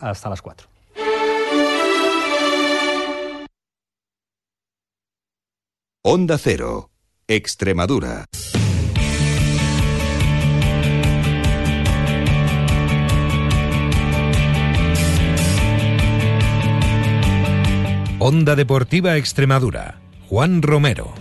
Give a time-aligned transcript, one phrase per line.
[0.00, 0.68] hasta las 4.
[6.02, 6.90] Onda Cero,
[7.26, 8.26] Extremadura.
[18.18, 20.00] Onda Deportiva Extremadura.
[20.28, 21.12] Juan Romero.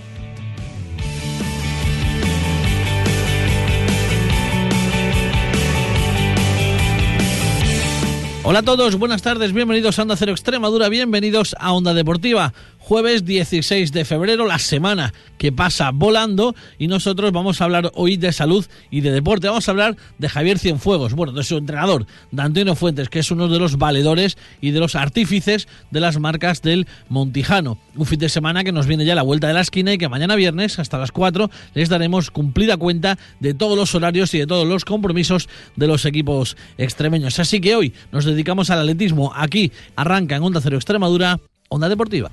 [8.48, 12.54] Hola a todos, buenas tardes, bienvenidos a Onda Cero Extremadura, bienvenidos a Onda Deportiva
[12.86, 18.16] jueves 16 de febrero, la semana que pasa volando y nosotros vamos a hablar hoy
[18.16, 19.48] de salud y de deporte.
[19.48, 23.32] Vamos a hablar de Javier Cienfuegos, bueno, de su entrenador, de Antonio Fuentes, que es
[23.32, 27.80] uno de los valedores y de los artífices de las marcas del Montijano.
[27.96, 29.98] Un fin de semana que nos viene ya a la vuelta de la esquina y
[29.98, 34.38] que mañana viernes hasta las 4 les daremos cumplida cuenta de todos los horarios y
[34.38, 37.40] de todos los compromisos de los equipos extremeños.
[37.40, 39.34] Así que hoy nos dedicamos al atletismo.
[39.36, 42.30] Aquí arranca en Onda Cero Extremadura, Onda Deportiva.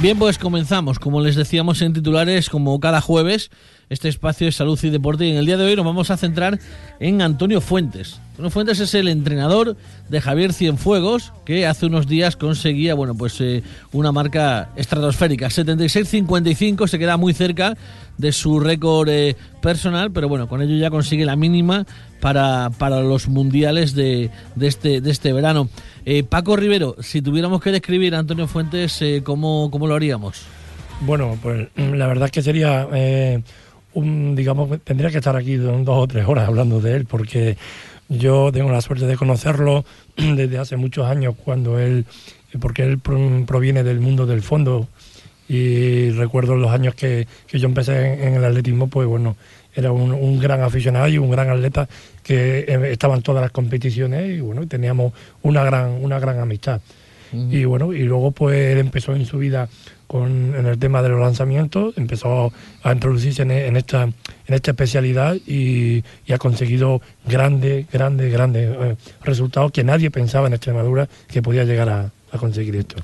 [0.00, 1.00] Bien, pues comenzamos.
[1.00, 3.50] Como les decíamos en titulares, como cada jueves,
[3.88, 5.26] este espacio de salud y deporte.
[5.26, 6.60] Y en el día de hoy nos vamos a centrar
[7.00, 8.20] en Antonio Fuentes.
[8.30, 9.76] Antonio Fuentes es el entrenador
[10.08, 15.48] de Javier Cienfuegos, que hace unos días conseguía, bueno, pues eh, una marca estratosférica.
[15.48, 17.76] 76-55, se queda muy cerca
[18.18, 21.86] de su récord eh, personal, pero bueno, con ello ya consigue la mínima
[22.20, 25.68] para, para los mundiales de, de, este, de este verano.
[26.10, 30.40] Eh, Paco Rivero, si tuviéramos que describir a Antonio Fuentes, eh, ¿cómo, ¿cómo, lo haríamos?
[31.02, 33.42] Bueno, pues la verdad es que sería eh,
[33.92, 37.58] un, digamos, tendría que estar aquí dos o tres horas hablando de él, porque
[38.08, 39.84] yo tengo la suerte de conocerlo
[40.16, 42.06] desde hace muchos años, cuando él,
[42.58, 44.88] porque él proviene del mundo del fondo,
[45.46, 49.36] y recuerdo los años que, que yo empecé en, el atletismo, pues bueno,
[49.78, 51.88] era un, un, gran aficionado y un gran atleta
[52.22, 55.12] que estaba en todas las competiciones y bueno, teníamos
[55.42, 56.80] una gran, una gran amistad.
[57.32, 59.68] Y bueno, y luego pues él empezó en su vida
[60.06, 62.52] con, en el tema de los lanzamientos, empezó
[62.82, 68.74] a introducirse en, en esta, en esta especialidad y, y, ha conseguido grandes, grandes, grandes
[68.80, 72.96] eh, resultados que nadie pensaba en Extremadura que podía llegar a, a conseguir esto.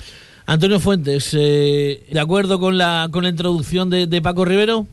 [0.46, 4.86] Antonio Fuentes, eh, ¿de acuerdo con la, con la introducción de, de, Paco Rivero?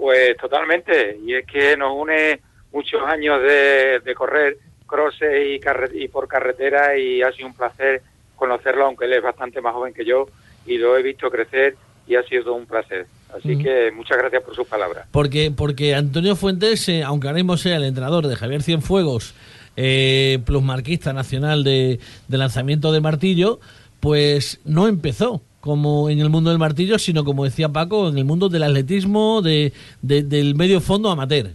[0.00, 2.40] Pues totalmente, y es que nos une
[2.72, 4.56] muchos años de, de correr
[4.86, 5.60] crosses y,
[6.02, 8.00] y por carretera y ha sido un placer
[8.34, 10.26] conocerlo, aunque él es bastante más joven que yo
[10.64, 13.08] y lo he visto crecer y ha sido un placer.
[13.36, 13.62] Así mm.
[13.62, 15.06] que muchas gracias por sus palabras.
[15.10, 19.34] Porque, porque Antonio Fuentes, eh, aunque ahora mismo sea el entrenador de Javier Cienfuegos,
[19.76, 23.60] eh, plusmarquista nacional de, de lanzamiento de martillo,
[24.00, 28.24] pues no empezó como en el mundo del martillo, sino como decía Paco, en el
[28.24, 29.72] mundo del atletismo, de,
[30.02, 31.50] de, del medio fondo amateur.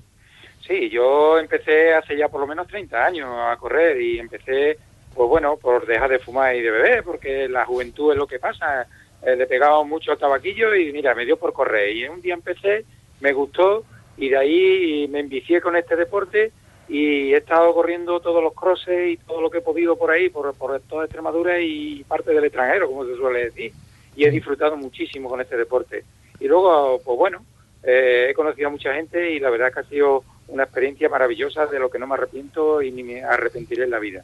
[0.67, 4.77] Sí, yo empecé hace ya por lo menos 30 años a correr y empecé,
[5.13, 8.39] pues bueno, por dejar de fumar y de beber, porque la juventud es lo que
[8.39, 8.88] pasa.
[9.23, 11.95] Eh, le pegaba mucho al tabaquillo y mira, me dio por correr.
[11.95, 12.85] Y un día empecé,
[13.21, 13.83] me gustó
[14.17, 16.51] y de ahí me envicié con este deporte
[16.88, 20.29] y he estado corriendo todos los crosses y todo lo que he podido por ahí,
[20.29, 23.71] por, por toda Extremadura y parte del extranjero, como se suele decir.
[24.15, 26.03] Y he disfrutado muchísimo con este deporte.
[26.39, 27.45] Y luego, pues bueno,
[27.83, 31.65] eh, he conocido a mucha gente y la verdad que ha sido una experiencia maravillosa
[31.67, 34.23] de lo que no me arrepiento y ni me arrepentiré en la vida.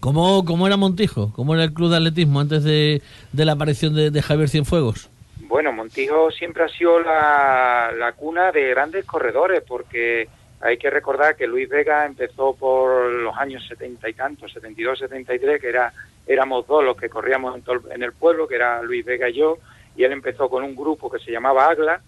[0.00, 1.32] ¿Cómo, cómo era Montijo?
[1.34, 3.02] ¿Cómo era el club de atletismo antes de,
[3.32, 5.08] de la aparición de, de, Javier Cienfuegos?
[5.48, 10.28] Bueno, Montijo siempre ha sido la, la cuna de grandes corredores porque
[10.60, 15.60] hay que recordar que Luis Vega empezó por los años setenta y tantos, 72, 73,
[15.60, 15.92] que era,
[16.26, 19.58] éramos dos los que corríamos en, en, el pueblo, que era Luis Vega y yo,
[19.96, 22.00] y él empezó con un grupo que se llamaba Agla,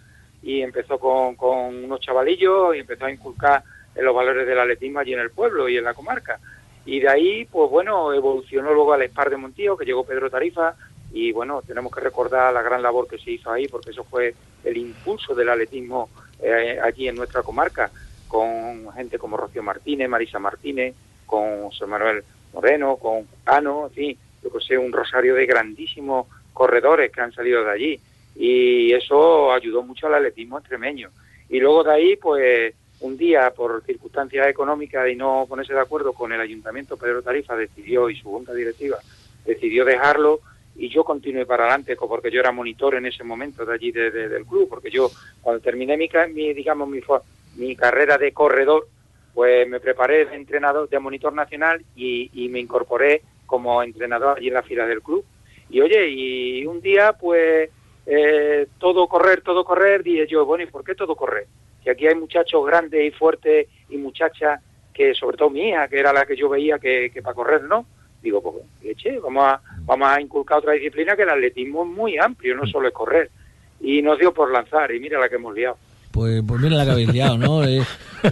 [0.42, 3.62] y empezó con, con unos chavalillos y empezó a inculcar
[3.94, 6.38] en los valores del atletismo allí en el pueblo y en la comarca.
[6.86, 10.74] Y de ahí, pues bueno, evolucionó luego al Spar de Montío, que llegó Pedro Tarifa,
[11.12, 14.34] y bueno, tenemos que recordar la gran labor que se hizo ahí, porque eso fue
[14.64, 16.08] el impulso del atletismo
[16.40, 17.90] eh, allí en nuestra comarca
[18.28, 20.94] con gente como Rocío Martínez, Marisa Martínez,
[21.26, 22.22] con José Manuel
[22.52, 27.32] Moreno, con Cano, en fin, yo que sé, un rosario de grandísimos corredores que han
[27.32, 28.00] salido de allí.
[28.36, 31.10] Y eso ayudó mucho al atletismo extremeño.
[31.48, 36.12] Y luego de ahí, pues, un día, por circunstancias económicas y no ponerse de acuerdo
[36.12, 38.98] con el ayuntamiento, Pedro Tarifa decidió, y su junta directiva,
[39.44, 40.40] decidió dejarlo
[40.78, 44.12] y yo continué para adelante porque yo era monitor en ese momento de allí de,
[44.12, 45.10] de, del club, porque yo
[45.42, 47.00] cuando terminé mi, mi digamos mi,
[47.56, 48.88] mi carrera de corredor,
[49.34, 54.48] pues me preparé de entrenador, de monitor nacional y, y, me incorporé como entrenador allí
[54.48, 55.24] en la fila del club.
[55.70, 57.70] Y oye, y un día pues
[58.10, 61.46] eh, todo correr, todo correr, dije yo, bueno, ¿y por qué todo correr?
[61.84, 64.62] Que aquí hay muchachos grandes y fuertes y muchachas
[64.94, 67.86] que, sobre todo mía, que era la que yo veía que, que para correr no.
[68.22, 72.18] Digo, pues, eche, vamos a, vamos a inculcar otra disciplina que el atletismo es muy
[72.18, 73.30] amplio, no solo es correr.
[73.80, 75.76] Y nos dio por lanzar, y mira la que hemos liado.
[76.18, 77.62] Pues, pues mira la que habéis liado, ¿no?
[77.62, 77.80] Eh,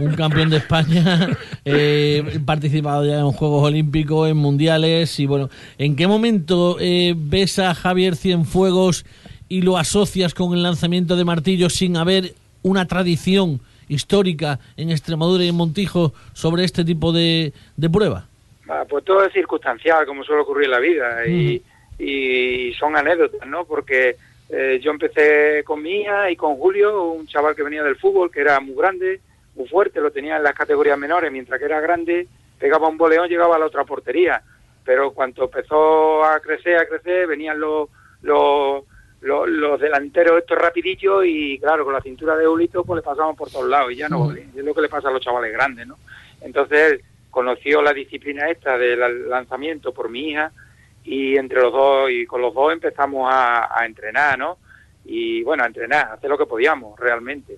[0.01, 1.29] un campeón de España,
[1.65, 7.61] eh, participado ya en Juegos Olímpicos, en Mundiales, y bueno, ¿en qué momento eh, ves
[7.61, 9.07] a Javier Cienfuegos
[9.49, 15.45] y lo asocias con el lanzamiento de martillos sin haber una tradición histórica en Extremadura
[15.45, 18.27] y en Montijo sobre este tipo de, de prueba?
[18.69, 21.63] Ah, pues todo es circunstancial, como suele ocurrir en la vida, y,
[22.01, 23.65] y son anécdotas, ¿no?
[23.65, 24.17] Porque
[24.49, 28.31] eh, yo empecé con mi hija y con Julio, un chaval que venía del fútbol,
[28.31, 29.21] que era muy grande,
[29.55, 32.29] muy fuerte, lo tenía en las categorías menores, mientras que era grande,
[32.59, 34.43] pegaba un boleón, llegaba a la otra portería.
[34.85, 37.89] Pero cuando empezó a crecer, a crecer, venían los,
[38.23, 38.85] los,
[39.21, 43.35] los, los delanteros estos rapidillos y claro, con la cintura de Ulito pues le pasaban
[43.35, 45.89] por todos lados y ya no, es lo que le pasa a los chavales grandes,
[45.89, 45.99] ¿no?
[46.41, 50.53] Entonces él conoció la disciplina esta del lanzamiento por mi hija
[51.07, 54.59] y entre los dos y con los dos empezamos a, entrenar, ¿no?
[55.05, 57.57] Y bueno, a entrenar, hacer lo que podíamos realmente.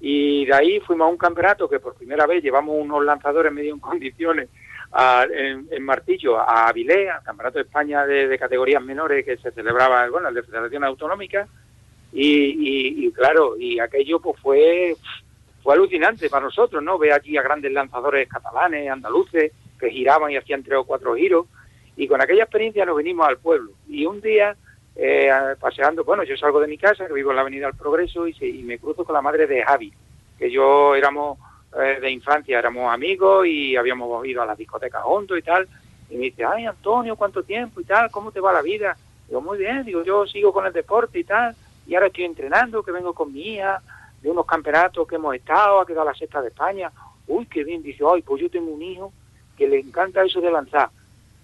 [0.00, 3.72] Y de ahí fuimos a un campeonato que por primera vez llevamos unos lanzadores medio
[3.72, 4.48] en condiciones
[4.90, 10.08] a, en, Martillo a Avilés, al Campeonato de España de, categorías menores que se celebraba,
[10.10, 11.46] bueno, el de Federación Autonómica.
[12.12, 14.96] Y, y, claro, y aquello pues fue,
[15.62, 16.98] fue alucinante para nosotros, ¿no?
[16.98, 21.46] Ver aquí a grandes lanzadores catalanes, andaluces, que giraban y hacían tres o cuatro giros
[21.98, 23.72] y con aquella experiencia nos vinimos al pueblo.
[23.88, 24.56] Y un día,
[24.94, 28.28] eh, paseando, bueno, yo salgo de mi casa, que vivo en la Avenida del Progreso,
[28.28, 29.92] y, se, y me cruzo con la madre de Javi,
[30.38, 31.40] que yo éramos
[31.76, 35.68] eh, de infancia, éramos amigos y habíamos ido a la discoteca juntos y tal.
[36.08, 38.12] Y me dice, ay, Antonio, ¿cuánto tiempo y tal?
[38.12, 38.96] ¿Cómo te va la vida?
[39.26, 41.56] Digo, muy bien, digo, yo sigo con el deporte y tal,
[41.88, 43.82] y ahora estoy entrenando, que vengo con mi hija,
[44.22, 46.92] de unos campeonatos que hemos estado, ha quedado la sexta de España.
[47.26, 49.12] Uy, qué bien, dice, ay, pues yo tengo un hijo
[49.56, 50.90] que le encanta eso de lanzar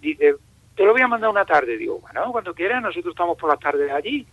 [0.05, 0.37] dice,
[0.77, 1.77] te lo voy a mandar una tarde.
[1.77, 4.27] Digo, bueno, cuando quieras, nosotros estamos por las tardes allí.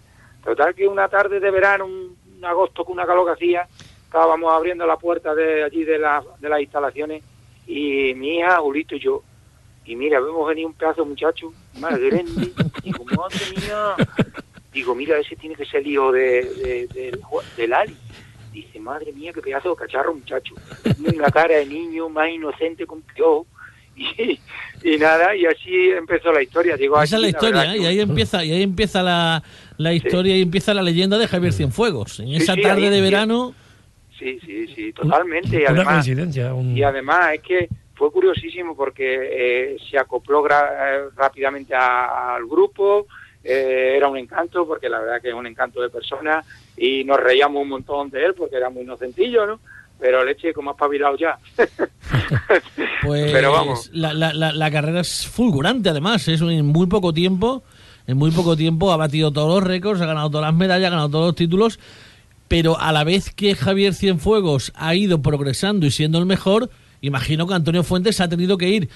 [0.43, 3.67] Total que una tarde de verano, un, agosto con una calor que hacía,
[4.03, 7.23] estábamos abriendo la puerta de allí de, la, de las instalaciones
[7.67, 9.21] y mi hija, Julito y yo,
[9.85, 12.51] y mira, vemos venir un pedazo de muchacho, más grande,
[12.83, 13.95] digo, madre mía,
[14.73, 17.95] digo, mira, ese tiene que ser el hijo de, de, de.
[18.51, 20.55] Dice, madre mía, qué pedazo de cacharro, muchacho.
[21.15, 23.45] Una cara de niño más inocente con piojo.
[24.17, 24.39] Y,
[24.83, 26.77] y, nada, y así empezó la historia.
[26.77, 27.77] Digo, Esa es la historia, ¿eh?
[27.79, 29.43] y ahí empieza, y ahí empieza la,
[29.77, 30.39] la historia sí.
[30.39, 32.19] y empieza la leyenda de Javier Cienfuegos.
[32.19, 33.53] En esa sí, tarde de verano.
[34.17, 35.61] Sí, sí, sí, totalmente.
[35.61, 36.53] Y además, coincidencia.
[36.53, 36.77] Un...
[36.77, 43.05] Y además es que fue curiosísimo porque eh, se acopló eh, rápidamente a, al grupo,
[43.43, 46.43] eh, era un encanto, porque la verdad que es un encanto de persona,
[46.75, 49.59] y nos reíamos un montón de él porque era muy inocentillo, ¿no?
[50.01, 51.37] Pero leche como ha espabilado ya.
[53.03, 53.89] pues pero vamos.
[53.93, 57.63] La, la, la, carrera es fulgurante además, es en muy poco tiempo,
[58.07, 60.89] en muy poco tiempo ha batido todos los récords, ha ganado todas las medallas, ha
[60.89, 61.79] ganado todos los títulos,
[62.47, 66.71] pero a la vez que Javier Cienfuegos ha ido progresando y siendo el mejor,
[67.01, 68.89] imagino que Antonio Fuentes ha tenido que ir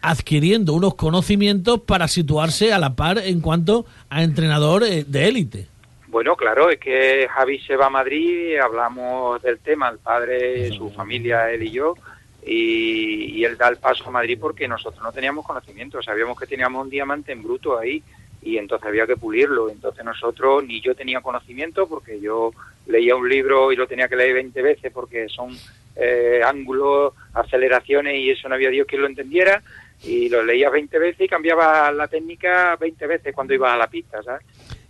[0.00, 5.68] adquiriendo unos conocimientos para situarse a la par en cuanto a entrenador eh, de élite.
[6.16, 10.90] Bueno, claro, es que Javi se va a Madrid, hablamos del tema, el padre, su
[10.90, 11.94] familia, él y yo,
[12.42, 16.46] y, y, él da el paso a Madrid porque nosotros no teníamos conocimiento, sabíamos que
[16.46, 18.02] teníamos un diamante en bruto ahí
[18.40, 19.68] y entonces había que pulirlo.
[19.68, 22.50] Entonces nosotros, ni yo tenía conocimiento porque yo
[22.86, 25.54] leía un libro y lo tenía que leer 20 veces porque son
[25.96, 29.62] eh, ángulos, aceleraciones y eso no había Dios quien lo entendiera
[30.02, 33.88] y lo leía 20 veces y cambiaba la técnica 20 veces cuando iba a la
[33.88, 34.46] pista, ¿sabes?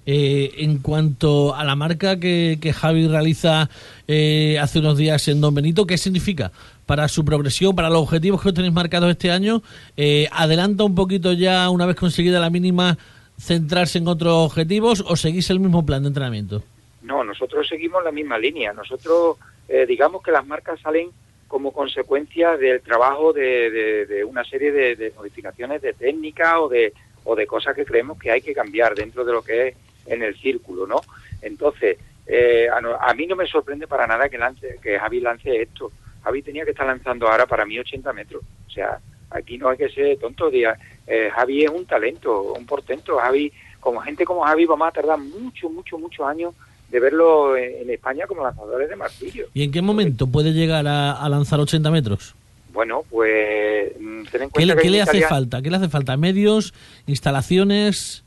[0.09, 3.69] Eh, en cuanto a la marca que, que Javi realiza
[4.07, 6.53] eh, hace unos días en Don Benito, ¿qué significa
[6.87, 9.63] para su progresión, para los objetivos que tenéis marcados este año?
[9.97, 12.97] Eh, ¿Adelanta un poquito ya, una vez conseguida la mínima,
[13.37, 16.63] centrarse en otros objetivos o seguís el mismo plan de entrenamiento?
[17.03, 18.73] No, nosotros seguimos la misma línea.
[18.73, 21.11] Nosotros, eh, digamos que las marcas salen
[21.49, 26.93] como consecuencia del trabajo de, una serie de, de modificaciones de técnica o de,
[27.25, 30.23] o de cosas que creemos que hay que cambiar dentro de lo que es en
[30.23, 31.01] el círculo, ¿no?
[31.43, 35.63] Entonces, eh, a, a, mí no me sorprende para nada que lance, que Javi lance
[35.63, 35.93] esto.
[36.25, 38.43] Javi tenía que estar lanzando ahora para mí 80 metros.
[38.67, 38.99] O sea,
[39.31, 40.51] aquí no hay que ser tonto.
[40.53, 43.17] Eh, Javi es un talento, un portento.
[43.19, 46.55] Javi, como gente como Javi, vamos a tardar mucho, mucho, muchos años
[46.91, 49.47] de verlo en, en España como lanzadores de martillo.
[49.55, 52.35] ¿Y en qué momento puede llegar a, a lanzar 80 metros?
[52.73, 53.95] Bueno, pues
[54.31, 55.63] ten en cuenta ¿Qué, que ¿qué le hace falta?
[55.63, 56.17] ¿Qué le hace falta?
[56.19, 56.75] ¿Medios?
[57.07, 58.23] ¿Instalaciones?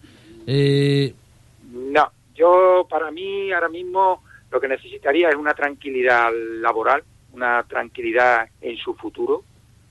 [0.48, 1.14] Eh,
[2.40, 6.32] yo para mí ahora mismo lo que necesitaría es una tranquilidad
[6.62, 7.04] laboral,
[7.34, 9.44] una tranquilidad en su futuro,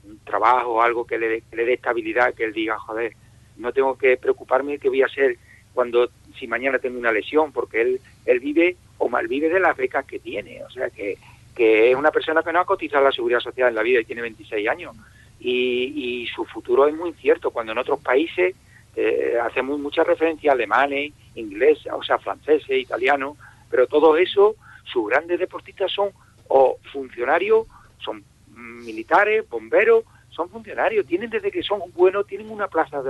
[0.05, 3.12] un trabajo, algo que le, que le dé estabilidad, que él diga, joder,
[3.59, 5.37] no tengo que preocuparme de qué voy a hacer
[5.75, 10.07] cuando si mañana tengo una lesión, porque él él vive o malvive de las becas
[10.07, 11.19] que tiene, o sea que,
[11.55, 14.05] que es una persona que no ha cotizado la seguridad social en la vida y
[14.05, 14.97] tiene 26 años.
[15.40, 18.57] Y, y su futuro es muy incierto cuando en otros países
[19.00, 23.37] eh, hacemos mucha referencia a alemanes, ingleses, o sea, franceses, italianos,
[23.71, 26.11] pero todo eso, sus grandes deportistas son
[26.49, 28.25] o funcionarios, son
[28.57, 33.00] militares, bomberos, son funcionarios, tienen desde que son buenos, tienen una plaza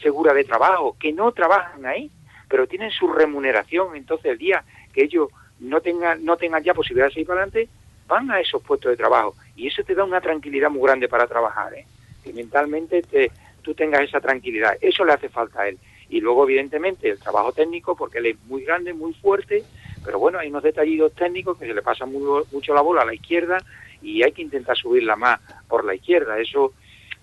[0.00, 2.10] segura de trabajo, que no trabajan ahí,
[2.48, 5.28] pero tienen su remuneración, entonces el día que ellos
[5.60, 7.68] no tengan, no tengan ya posibilidad de seguir para adelante,
[8.06, 11.26] van a esos puestos de trabajo y eso te da una tranquilidad muy grande para
[11.26, 11.84] trabajar, ¿eh?
[12.24, 13.30] que mentalmente te,
[13.68, 15.78] tú tengas esa tranquilidad, eso le hace falta a él.
[16.08, 19.62] Y luego, evidentemente, el trabajo técnico, porque él es muy grande, muy fuerte,
[20.02, 23.04] pero bueno, hay unos detallitos técnicos que se le pasa muy, mucho la bola a
[23.04, 23.58] la izquierda
[24.00, 26.38] y hay que intentar subirla más por la izquierda.
[26.38, 26.72] Eso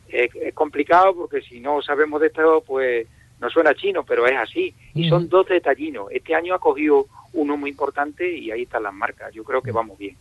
[0.08, 3.08] es, es complicado porque si no sabemos de esto, pues
[3.40, 4.76] no suena chino, pero es así.
[4.94, 6.10] Y son dos detallinos.
[6.12, 9.34] Este año ha cogido uno muy importante y ahí están las marcas.
[9.34, 10.16] Yo creo que vamos bien.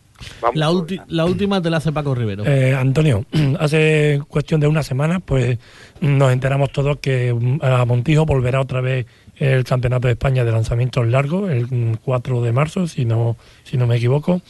[0.45, 2.45] Vamos la, ulti- la última te la hace Paco Rivero.
[2.45, 3.25] Eh, Antonio,
[3.59, 5.57] hace cuestión de una semana, pues
[6.01, 9.05] nos enteramos todos que mm, a Montijo volverá otra vez
[9.37, 13.77] el Campeonato de España de lanzamientos largos, el mm, 4 de marzo, si no, si
[13.77, 14.41] no me equivoco.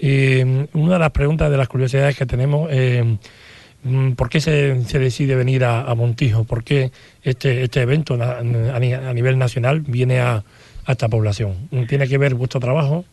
[0.00, 3.16] Y mm, una de las preguntas, de las curiosidades que tenemos, eh,
[3.84, 6.44] mm, ¿por qué se, se decide venir a, a Montijo?
[6.44, 6.90] ¿Por qué
[7.22, 10.42] este, este evento a, ni- a nivel nacional viene a,
[10.84, 11.54] a esta población?
[11.88, 13.04] ¿Tiene que ver vuestro trabajo?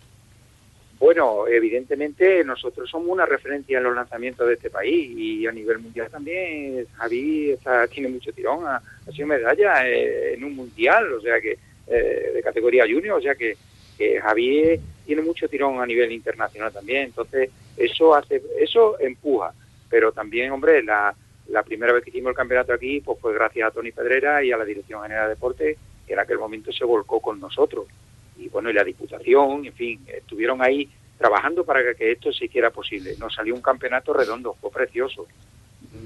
[0.98, 5.80] Bueno, evidentemente nosotros somos una referencia en los lanzamientos de este país y a nivel
[5.80, 6.86] mundial también.
[6.96, 11.40] Javi está- tiene mucho tirón, ha, ha sido medalla eh, en un mundial, o sea
[11.42, 13.58] que eh, de categoría junior, o sea que,
[13.98, 19.54] que Javi tiene mucho tirón a nivel internacional también, entonces eso hace, eso empuja,
[19.90, 21.14] pero también, hombre, la,
[21.50, 24.52] la primera vez que hicimos el campeonato aquí, pues fue gracias a Tony Pedrera y
[24.52, 27.86] a la Dirección General de Deportes, que en aquel momento se volcó con nosotros
[28.38, 32.70] y bueno, y la Diputación, en fin, estuvieron ahí trabajando para que, esto se hiciera
[32.72, 33.16] posible.
[33.20, 35.26] Nos salió un campeonato redondo, fue precioso.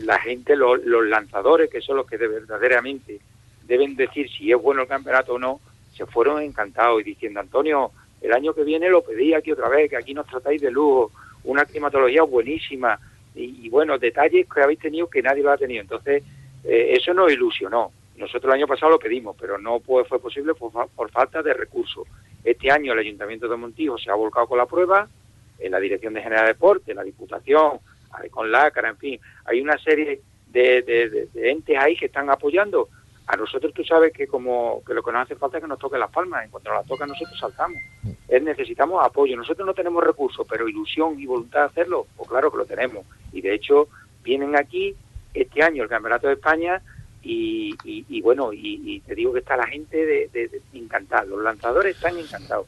[0.04, 3.20] La gente, lo- los lanzadores, que son los que de verdaderamente
[3.66, 5.60] deben decir si es bueno el campeonato o no,
[5.94, 9.90] se fueron encantados y diciendo, Antonio, el año que viene lo pedí aquí otra vez,
[9.90, 11.12] que aquí nos tratáis de lujo,
[11.44, 13.00] una climatología buenísima
[13.36, 15.82] y, y bueno, detalles que habéis tenido que nadie lo ha tenido.
[15.82, 16.24] Entonces,
[16.64, 17.92] eh, eso nos ilusionó.
[18.20, 22.06] Nosotros el año pasado lo pedimos, pero no fue, posible por, por falta de recursos.
[22.44, 25.08] Este año el Ayuntamiento de Montijo se ha volcado con la prueba,
[25.58, 27.80] en la Dirección de General de Deporte, la Diputación,
[28.30, 32.90] con Lácara, en fin, hay una serie de entes ahí que están apoyando.
[33.28, 35.78] A nosotros tú sabes que como que lo que nos hace falta es que nos
[35.78, 37.78] toquen las palmas, en cuanto nos las tocan nosotros saltamos.
[38.28, 39.38] Es, necesitamos apoyo.
[39.38, 43.06] Nosotros no tenemos recursos, pero ilusión y voluntad de hacerlo, pues claro que lo tenemos.
[43.32, 43.88] Y de hecho
[44.24, 44.96] vienen aquí
[45.34, 46.82] este año el Campeonato de España
[47.24, 51.96] y, y- y bueno, y, te digo que está la gente de, encantada, los lanzadores
[51.96, 52.66] están encantados.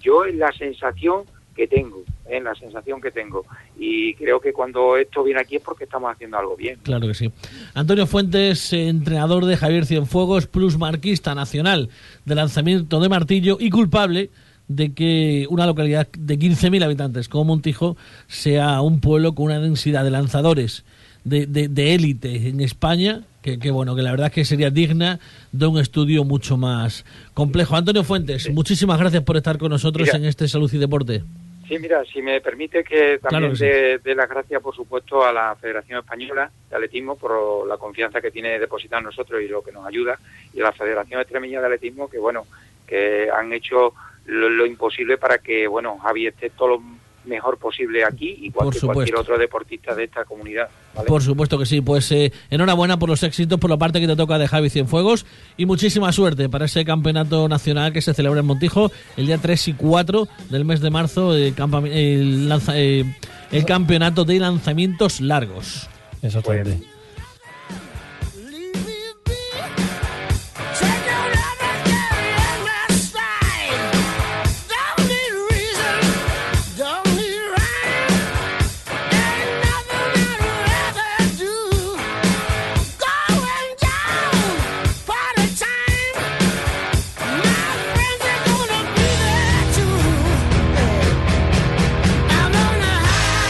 [0.00, 1.22] Yo es la sensación
[1.54, 3.44] que tengo, es la sensación que tengo.
[3.78, 6.78] Y creo que cuando esto viene aquí es porque estamos haciendo algo bien.
[6.82, 7.30] Claro que sí.
[7.74, 11.90] Antonio Fuentes, entrenador de Javier Cienfuegos, plus marquista nacional
[12.24, 14.30] de lanzamiento de martillo y culpable
[14.68, 17.96] de que una localidad de 15.000 habitantes como Montijo
[18.28, 20.84] sea un pueblo con una densidad de lanzadores
[21.24, 24.70] de, de, de élite en España, que, que bueno, que la verdad es que sería
[24.70, 25.18] digna
[25.50, 27.76] de un estudio mucho más complejo.
[27.76, 30.18] Antonio Fuentes, muchísimas gracias por estar con nosotros Mira.
[30.18, 31.22] en este Salud y Deporte.
[31.68, 33.64] Sí, mira, si me permite que Claro también sí.
[33.64, 38.20] dé dé las gracias, por supuesto, a la Federación Española de Atletismo por la confianza
[38.20, 40.18] que tiene depositada en nosotros y lo que nos ayuda,
[40.52, 42.46] y a la Federación Extremeña de Atletismo, que bueno,
[42.86, 43.94] que han hecho
[44.26, 46.82] lo, lo imposible para que, bueno, Javi esté todo lo
[47.24, 50.68] mejor posible aquí, igual Por que cualquier otro deportista de esta comunidad.
[50.94, 51.06] ¿vale?
[51.06, 54.16] Por supuesto que sí, pues eh, enhorabuena por los éxitos por la parte que te
[54.16, 55.24] toca de Javi Cienfuegos
[55.56, 59.68] y muchísima suerte para ese campeonato nacional que se celebra en Montijo el día 3
[59.68, 61.54] y 4 del mes de marzo, el,
[61.86, 63.04] el lanza- eh,
[63.52, 65.88] el campeonato de lanzamientos largos.
[66.22, 66.78] Exactamente.